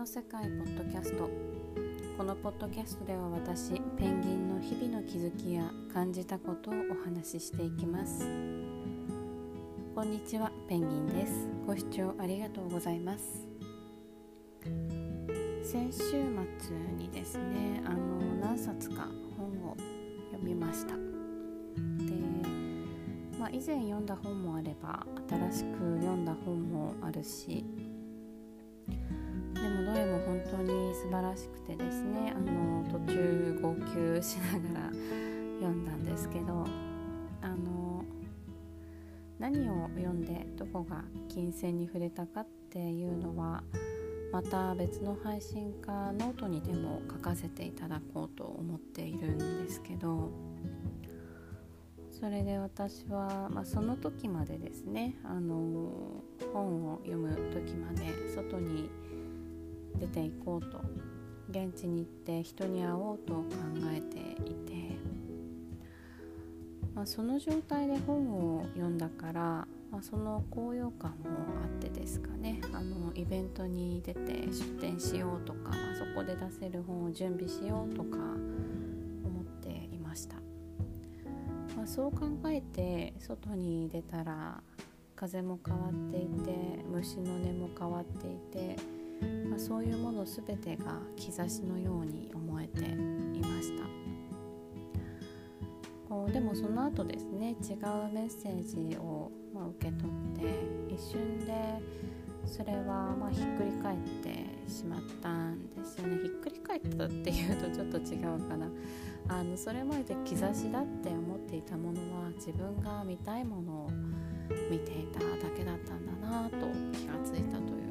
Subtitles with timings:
[0.00, 1.28] の世界ポッドキャスト。
[2.16, 8.24] このポッドキャストでは私ペンギンの日々の気づきや感じたことをお話ししていきます。
[9.94, 11.46] こんにちはペンギンです。
[11.66, 13.46] ご視聴ありがとうございます。
[15.62, 16.18] 先週末
[16.96, 19.06] にですねあの何冊か
[19.36, 19.76] 本を
[20.32, 20.94] 読みました。
[20.94, 21.02] で、
[23.38, 27.66] まあ、以前読んだ本もあれば新しく読んだ本もあるし
[29.92, 34.90] でもどれも本当に素晴らしくてですねあの途中号泣しながら
[35.60, 36.66] 読んだんですけど
[37.42, 38.04] あの
[39.38, 43.62] 何を読んでどこが金銭に触れたかっていうのは
[44.32, 50.30] また別の配信かノートにでも書かせていただこうと思っているんですけど
[52.10, 56.22] それで私は、まあ、その時までですねあの
[56.52, 58.90] 本を読む時まで外に
[59.98, 60.80] 出ていこうと。
[61.50, 63.44] 現地に行って人に会おうと考
[63.92, 64.96] えていて、
[66.94, 69.42] まあ、その状態で本を読んだから、
[69.90, 71.16] まあ、その高揚感も
[71.64, 72.60] あってですかね。
[72.72, 78.16] あのイベントに出て出展しようとか、そこで出せる本を準備しようとか
[79.24, 80.36] 思っていました、
[81.76, 84.62] まあ、そう考えて外に出たら
[85.16, 88.76] 風も変わっていて虫の音も変わっていて
[89.48, 93.84] まあ、そういうもの全てが兆しのように思えていました。
[96.08, 101.54] こうでもその後ですね違うメッセージを、ま、受け取って一瞬で
[102.44, 106.18] それはまひっくり返ってしまったんですよね。
[106.22, 108.68] ひっくり返ったっていうとちょっと違うかな。
[109.28, 113.90] あのそれまで兆しだって思っていたものは自分が見たいものを
[114.68, 115.26] 見ていただ
[115.56, 117.89] けだったんだなと気がついたという。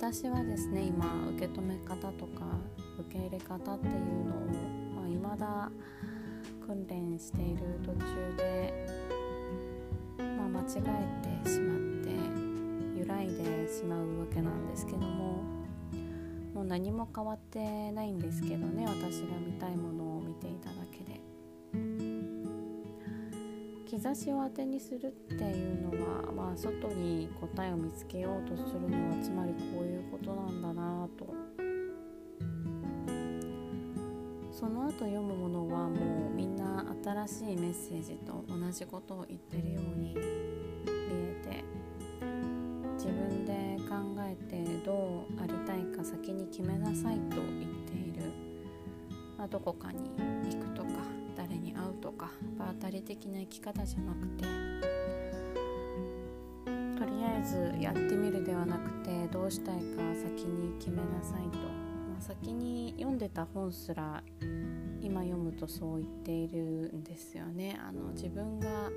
[0.00, 2.44] 私はですね今受け止め方とか
[3.00, 3.94] 受け入れ方っていう
[4.26, 4.46] のを、
[4.94, 5.70] まあ、未だ
[6.64, 8.86] 訓練している途中で、
[10.16, 15.42] まあ、間違えてしまって揺らいでしまうわけなんですけども
[16.54, 21.27] もう何も変わってないんですけどね私が見たいものを見ていただけで。
[23.88, 25.90] 兆しを当てにするっていうの
[26.26, 31.34] は、まあ、外に答えを見つけようとするのはつまりこういうことなんだなと。
[34.52, 41.64] その後読むものはもうみんな新しいメッセージと同じことを言ってるように見えて
[42.94, 48.32] 自分で考えてどうありたいか先に決めなさいと言っている、
[49.38, 50.10] まあ、どこかに
[50.52, 51.17] 行くとか。
[51.48, 54.44] 誰に会うとか場当たり的な生き方じゃなくて
[56.98, 59.82] とりあえずやってみるではなくてどうしたいか
[60.14, 64.22] 先に決めなさいと、まあ、先に読んでた本すら
[65.00, 67.78] 今読むとそう言っているんですよね。
[67.80, 68.90] あの自分が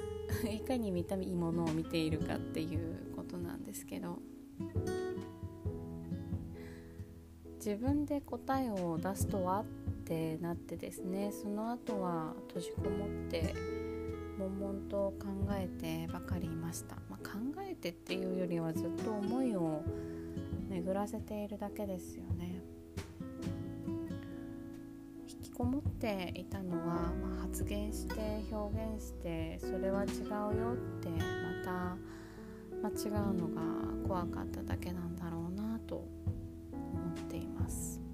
[0.50, 4.18] いかに見たいいものを見ているかっていうことなんですけど。
[7.58, 9.64] 自分で答えを出すとはっ
[10.08, 13.54] ってなってですねその後は閉じこもって
[14.38, 19.82] 悶々と考えてばかりいました、まあ、考えてっていうよりはずっと思いを
[20.70, 22.62] 巡らせているだけですよね。
[25.28, 31.16] 引きこもっていたのは、まあ、発言して表現してそれは違うよってま
[31.64, 31.96] た
[32.82, 33.62] 間違うのが
[34.06, 38.07] 怖かっただけなんだろうなと思っています。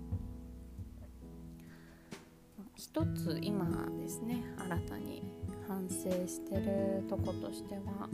[2.95, 3.67] 一つ今
[3.99, 5.21] ですね新たに
[5.67, 8.09] 反省してるとことしては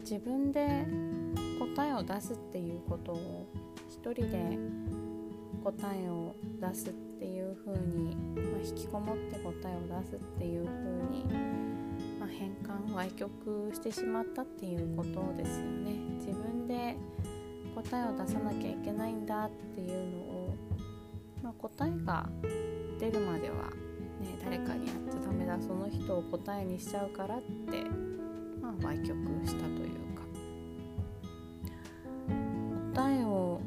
[0.00, 0.84] 自分で
[1.60, 3.46] 答えを出すっていうことを
[3.88, 4.58] 一人で
[5.62, 10.74] 答えを出すっていう風に、まあ、引きこもって答えを出すっていう風
[11.16, 11.24] に、
[12.18, 15.92] まあ、変換歪曲してしまったっていうことですよね。
[16.18, 16.96] 自分で
[17.76, 20.33] 答えを出さなきゃいけないんだっていうのを、
[21.44, 22.26] まあ、答えが
[22.98, 23.56] 出るまでは、
[24.18, 27.84] ね、誰かにやっちゃダメだその人を答えにしちゃうからって、
[28.62, 30.22] まあ、歪曲したというか
[32.94, 33.60] 答えを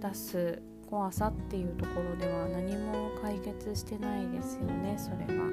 [0.00, 5.52] 出す怖さっていうところでは何も解決してないですよねそれは。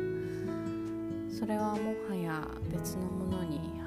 [1.32, 3.79] それはもはや別のものに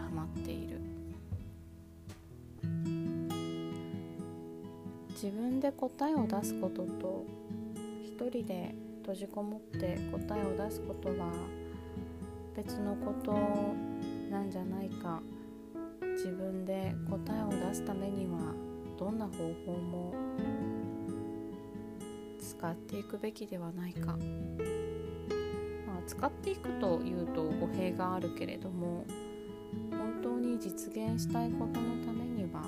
[5.22, 7.24] 自分で答えを出すことと
[8.02, 11.32] 一人で閉じこもって答えを出すことは
[12.56, 13.32] 別のこと
[14.30, 15.22] なんじゃないか。
[16.14, 18.38] 自分で答えを出すためには
[18.98, 19.32] どんな方
[19.66, 20.14] 法も
[22.38, 24.18] 使っていくべきではないか、まあ、
[26.06, 29.04] 使っていくというと語弊があるけれども
[29.90, 32.62] 本当に実現したいことのためには、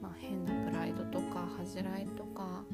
[0.00, 0.57] まあ、変な
[0.88, 2.64] イドとか恥じらいとか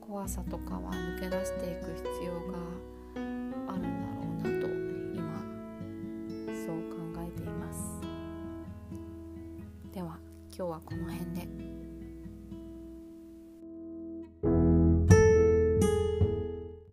[0.00, 2.58] 怖さとかは抜け出していく必要が
[3.68, 4.68] あるんだろうなと
[5.14, 5.22] 今
[6.66, 6.96] そう考
[7.26, 8.00] えています
[9.94, 10.18] では
[10.54, 11.67] 今日はこの辺で。